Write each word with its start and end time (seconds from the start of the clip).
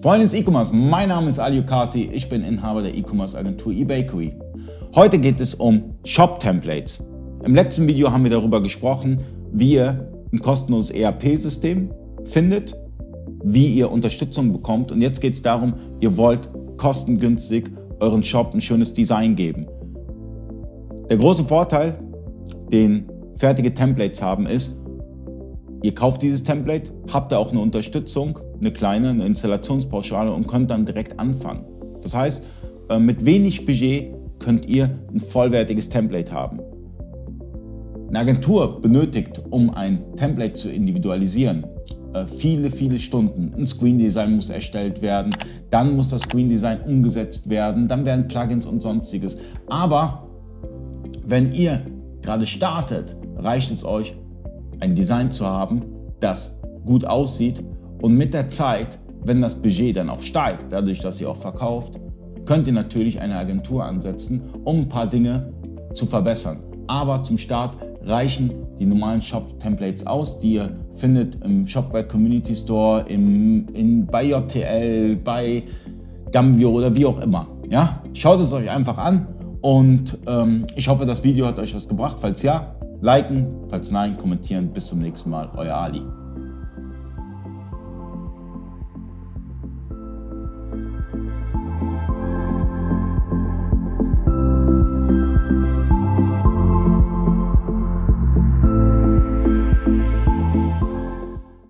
Freunde 0.00 0.26
des 0.26 0.34
E-Commerce, 0.34 0.72
mein 0.72 1.08
Name 1.08 1.28
ist 1.28 1.40
Ali 1.40 1.58
Okasi, 1.58 2.08
ich 2.12 2.28
bin 2.28 2.44
Inhaber 2.44 2.82
der 2.82 2.94
E-Commerce 2.94 3.36
Agentur 3.36 3.72
eBakery. 3.72 4.32
Heute 4.94 5.18
geht 5.18 5.40
es 5.40 5.56
um 5.56 5.96
Shop-Templates. 6.04 7.02
Im 7.44 7.52
letzten 7.52 7.88
Video 7.88 8.12
haben 8.12 8.22
wir 8.22 8.30
darüber 8.30 8.62
gesprochen, 8.62 9.24
wie 9.50 9.72
ihr 9.72 10.08
ein 10.32 10.38
kostenloses 10.38 10.92
ERP-System 10.92 11.90
findet, 12.22 12.76
wie 13.42 13.74
ihr 13.74 13.90
Unterstützung 13.90 14.52
bekommt 14.52 14.92
und 14.92 15.02
jetzt 15.02 15.20
geht 15.20 15.34
es 15.34 15.42
darum, 15.42 15.74
ihr 15.98 16.16
wollt 16.16 16.48
kostengünstig 16.76 17.68
euren 17.98 18.22
Shop 18.22 18.54
ein 18.54 18.60
schönes 18.60 18.94
Design 18.94 19.34
geben. 19.34 19.66
Der 21.10 21.16
große 21.16 21.42
Vorteil, 21.42 21.98
den 22.70 23.10
fertige 23.36 23.74
Templates 23.74 24.22
haben, 24.22 24.46
ist, 24.46 24.80
ihr 25.82 25.92
kauft 25.92 26.22
dieses 26.22 26.44
Template, 26.44 26.92
habt 27.12 27.32
da 27.32 27.38
auch 27.38 27.50
eine 27.50 27.58
Unterstützung 27.58 28.38
eine 28.60 28.72
kleine 28.72 29.10
eine 29.10 29.26
Installationspauschale 29.26 30.32
und 30.32 30.48
könnt 30.48 30.70
dann 30.70 30.84
direkt 30.84 31.18
anfangen. 31.18 31.64
Das 32.02 32.14
heißt, 32.14 32.44
äh, 32.88 32.98
mit 32.98 33.24
wenig 33.24 33.66
Budget 33.66 34.14
könnt 34.38 34.66
ihr 34.66 34.90
ein 35.12 35.20
vollwertiges 35.20 35.88
Template 35.88 36.32
haben. 36.32 36.60
Eine 38.08 38.20
Agentur 38.20 38.80
benötigt, 38.80 39.42
um 39.50 39.70
ein 39.70 40.16
Template 40.16 40.54
zu 40.54 40.70
individualisieren, 40.70 41.66
äh, 42.14 42.24
viele, 42.26 42.70
viele 42.70 42.98
Stunden. 42.98 43.52
Ein 43.54 43.66
Screen 43.66 43.98
Design 43.98 44.36
muss 44.36 44.50
erstellt 44.50 45.02
werden, 45.02 45.30
dann 45.70 45.94
muss 45.94 46.10
das 46.10 46.22
Screen 46.22 46.48
Design 46.48 46.80
umgesetzt 46.86 47.50
werden, 47.50 47.86
dann 47.86 48.06
werden 48.06 48.28
Plugins 48.28 48.66
und 48.66 48.80
sonstiges. 48.80 49.38
Aber 49.68 50.26
wenn 51.26 51.52
ihr 51.52 51.82
gerade 52.22 52.46
startet, 52.46 53.16
reicht 53.36 53.70
es 53.70 53.84
euch, 53.84 54.14
ein 54.80 54.94
Design 54.94 55.30
zu 55.30 55.44
haben, 55.46 55.82
das 56.20 56.58
gut 56.86 57.04
aussieht 57.04 57.62
und 58.00 58.14
mit 58.16 58.34
der 58.34 58.48
Zeit, 58.48 58.98
wenn 59.24 59.40
das 59.40 59.60
Budget 59.60 59.96
dann 59.96 60.10
auch 60.10 60.22
steigt, 60.22 60.72
dadurch, 60.72 61.00
dass 61.00 61.20
ihr 61.20 61.28
auch 61.28 61.36
verkauft, 61.36 61.98
könnt 62.44 62.66
ihr 62.66 62.72
natürlich 62.72 63.20
eine 63.20 63.36
Agentur 63.36 63.84
ansetzen, 63.84 64.42
um 64.64 64.80
ein 64.80 64.88
paar 64.88 65.06
Dinge 65.06 65.52
zu 65.94 66.06
verbessern. 66.06 66.60
Aber 66.86 67.22
zum 67.22 67.36
Start 67.36 67.76
reichen 68.04 68.50
die 68.78 68.86
normalen 68.86 69.20
Shop-Templates 69.20 70.06
aus, 70.06 70.40
die 70.40 70.54
ihr 70.54 70.70
findet 70.94 71.42
im 71.44 71.66
Shopware 71.66 72.06
Community 72.06 72.56
Store, 72.56 73.04
im, 73.08 73.68
in, 73.74 74.06
bei 74.06 74.24
JTL, 74.24 75.16
bei 75.16 75.62
Gambio 76.32 76.70
oder 76.70 76.96
wie 76.96 77.04
auch 77.04 77.20
immer. 77.20 77.46
Ja? 77.68 78.02
Schaut 78.14 78.40
es 78.40 78.52
euch 78.52 78.70
einfach 78.70 78.96
an 78.96 79.26
und 79.60 80.18
ähm, 80.26 80.66
ich 80.76 80.88
hoffe, 80.88 81.04
das 81.04 81.22
Video 81.22 81.46
hat 81.46 81.58
euch 81.58 81.74
was 81.74 81.88
gebracht. 81.88 82.18
Falls 82.20 82.42
ja, 82.42 82.74
liken, 83.00 83.46
falls 83.68 83.90
nein, 83.90 84.16
kommentieren. 84.16 84.70
Bis 84.70 84.86
zum 84.86 85.00
nächsten 85.00 85.30
Mal, 85.30 85.50
euer 85.56 85.74
Ali. 85.74 86.02